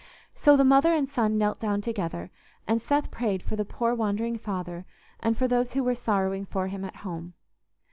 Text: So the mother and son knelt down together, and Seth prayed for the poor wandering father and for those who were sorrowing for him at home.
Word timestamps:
So 0.33 0.57
the 0.57 0.63
mother 0.63 0.95
and 0.95 1.07
son 1.07 1.37
knelt 1.37 1.59
down 1.59 1.79
together, 1.81 2.31
and 2.65 2.81
Seth 2.81 3.11
prayed 3.11 3.43
for 3.43 3.55
the 3.55 3.63
poor 3.63 3.93
wandering 3.93 4.39
father 4.39 4.87
and 5.19 5.37
for 5.37 5.47
those 5.47 5.73
who 5.73 5.83
were 5.83 5.93
sorrowing 5.93 6.43
for 6.47 6.69
him 6.69 6.83
at 6.83 6.95
home. 7.05 7.35